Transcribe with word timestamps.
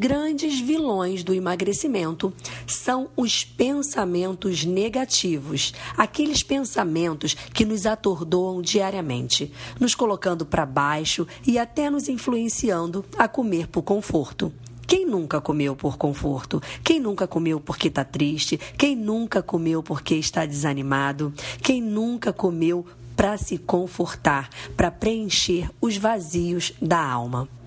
grandes 0.00 0.58
vilões 0.58 1.22
do 1.22 1.34
emagrecimento 1.34 2.32
são 2.66 3.10
os 3.14 3.44
pensamentos 3.44 4.64
negativos, 4.64 5.74
aqueles 5.94 6.42
pensamentos 6.42 7.34
que 7.34 7.66
nos 7.66 7.84
atordoam 7.84 8.62
diariamente, 8.62 9.52
nos 9.78 9.94
colocando 9.94 10.46
para 10.46 10.64
baixo 10.64 11.26
e 11.46 11.58
até 11.58 11.90
nos 11.90 12.08
influenciando 12.08 13.04
a 13.18 13.28
comer 13.28 13.68
por 13.68 13.82
conforto. 13.82 14.50
Quem 14.86 15.04
nunca 15.04 15.38
comeu 15.38 15.76
por 15.76 15.98
conforto? 15.98 16.62
Quem 16.82 16.98
nunca 16.98 17.26
comeu 17.26 17.60
porque 17.60 17.88
está 17.88 18.02
triste? 18.02 18.58
Quem 18.78 18.96
nunca 18.96 19.42
comeu 19.42 19.82
porque 19.82 20.14
está 20.14 20.46
desanimado? 20.46 21.30
Quem 21.62 21.82
nunca 21.82 22.32
comeu 22.32 22.86
para 23.14 23.36
se 23.36 23.58
confortar, 23.58 24.48
para 24.74 24.90
preencher 24.90 25.68
os 25.78 25.98
vazios 25.98 26.72
da 26.80 26.98
alma? 26.98 27.59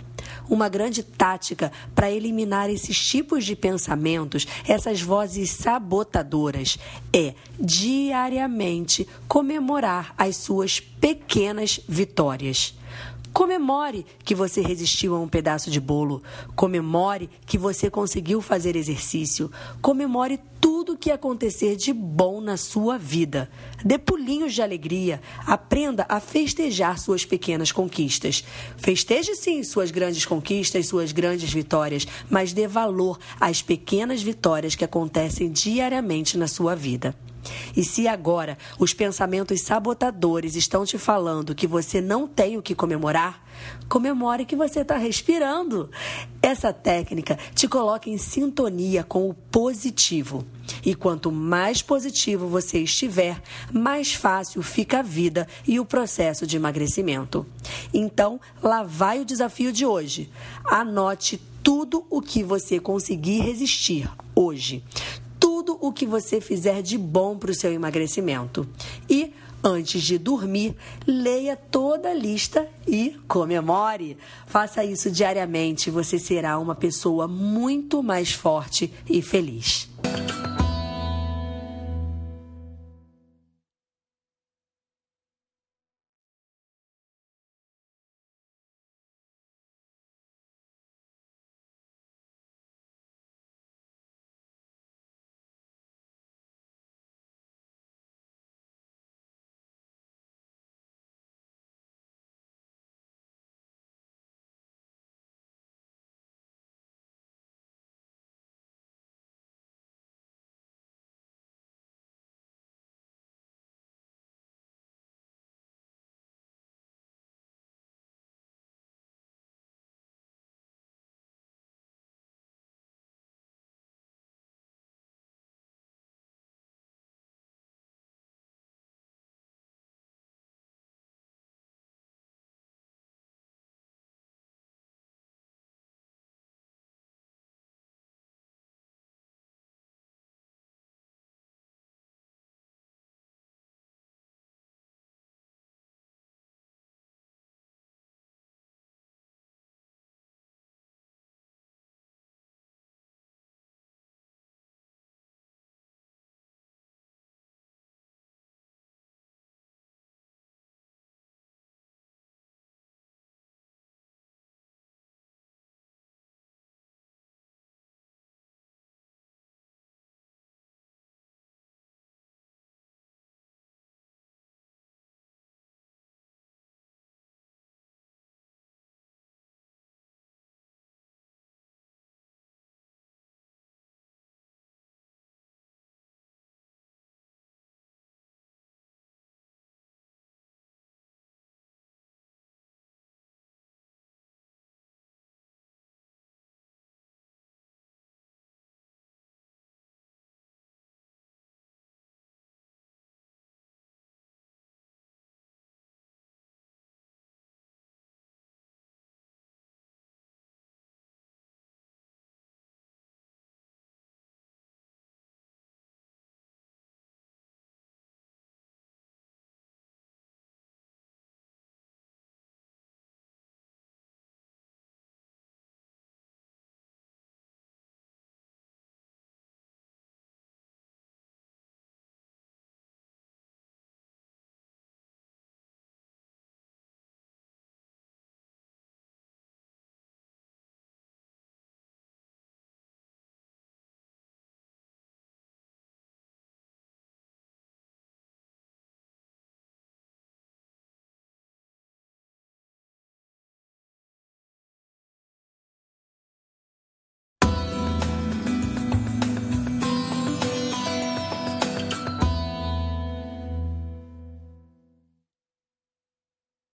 Uma 0.49 0.69
grande 0.69 1.03
tática 1.03 1.71
para 1.95 2.11
eliminar 2.11 2.69
esses 2.69 2.97
tipos 2.99 3.45
de 3.45 3.55
pensamentos, 3.55 4.47
essas 4.67 5.01
vozes 5.01 5.51
sabotadoras, 5.51 6.77
é 7.11 7.33
diariamente 7.59 9.07
comemorar 9.27 10.13
as 10.17 10.37
suas 10.37 10.79
pequenas 10.79 11.79
vitórias. 11.87 12.75
Comemore 13.33 14.05
que 14.23 14.35
você 14.35 14.61
resistiu 14.61 15.15
a 15.15 15.19
um 15.19 15.27
pedaço 15.27 15.71
de 15.71 15.81
bolo. 15.81 16.21
Comemore 16.55 17.27
que 17.47 17.57
você 17.57 17.89
conseguiu 17.89 18.41
fazer 18.41 18.75
exercício. 18.75 19.51
Comemore 19.81 20.39
tudo 20.93 20.95
o 20.95 20.97
que 20.97 21.11
acontecer 21.11 21.75
de 21.75 21.91
bom 21.91 22.39
na 22.39 22.55
sua 22.55 22.97
vida. 22.97 23.49
Dê 23.83 23.97
pulinhos 23.97 24.53
de 24.53 24.61
alegria. 24.61 25.21
Aprenda 25.45 26.05
a 26.07 26.19
festejar 26.19 26.99
suas 26.99 27.25
pequenas 27.25 27.71
conquistas. 27.71 28.43
Festeje 28.77 29.35
sim 29.35 29.63
suas 29.63 29.91
grandes 29.91 30.25
conquistas, 30.25 30.87
suas 30.87 31.11
grandes 31.11 31.51
vitórias, 31.51 32.07
mas 32.29 32.53
dê 32.53 32.67
valor 32.67 33.19
às 33.39 33.61
pequenas 33.61 34.21
vitórias 34.21 34.75
que 34.75 34.85
acontecem 34.85 35.51
diariamente 35.51 36.37
na 36.37 36.47
sua 36.47 36.75
vida. 36.75 37.15
E 37.75 37.83
se 37.83 38.07
agora 38.07 38.57
os 38.79 38.93
pensamentos 38.93 39.61
sabotadores 39.61 40.55
estão 40.55 40.85
te 40.85 40.97
falando 40.97 41.55
que 41.55 41.67
você 41.67 42.01
não 42.01 42.27
tem 42.27 42.57
o 42.57 42.61
que 42.61 42.75
comemorar, 42.75 43.43
comemore 43.87 44.45
que 44.45 44.55
você 44.55 44.81
está 44.81 44.97
respirando. 44.97 45.89
Essa 46.41 46.73
técnica 46.73 47.37
te 47.53 47.67
coloca 47.67 48.09
em 48.09 48.17
sintonia 48.17 49.03
com 49.03 49.29
o 49.29 49.33
positivo. 49.33 50.45
E 50.85 50.95
quanto 50.95 51.31
mais 51.31 51.81
positivo 51.81 52.47
você 52.47 52.79
estiver, 52.79 53.41
mais 53.71 54.13
fácil 54.13 54.61
fica 54.61 54.99
a 54.99 55.03
vida 55.03 55.47
e 55.67 55.79
o 55.79 55.85
processo 55.85 56.47
de 56.47 56.55
emagrecimento. 56.55 57.45
Então, 57.93 58.39
lá 58.61 58.83
vai 58.83 59.19
o 59.19 59.25
desafio 59.25 59.71
de 59.71 59.85
hoje. 59.85 60.29
Anote 60.65 61.41
tudo 61.61 62.05
o 62.09 62.21
que 62.21 62.43
você 62.43 62.79
conseguir 62.79 63.39
resistir 63.39 64.09
hoje 64.35 64.83
tudo 65.63 65.77
o 65.79 65.93
que 65.93 66.05
você 66.05 66.41
fizer 66.41 66.81
de 66.81 66.97
bom 66.97 67.37
para 67.37 67.51
o 67.51 67.55
seu 67.55 67.71
emagrecimento. 67.71 68.67
E 69.09 69.33
Antes 69.65 70.03
de 70.03 70.17
dormir, 70.17 70.75
leia 71.07 71.55
toda 71.55 72.09
a 72.09 72.13
lista 72.13 72.67
e 72.85 73.17
comemore. 73.29 74.17
Faça 74.45 74.83
isso 74.83 75.09
diariamente, 75.09 75.89
você 75.89 76.19
será 76.19 76.59
uma 76.59 76.75
pessoa 76.75 77.29
muito 77.29 78.03
mais 78.03 78.33
forte 78.33 78.93
e 79.09 79.21
feliz. 79.21 79.89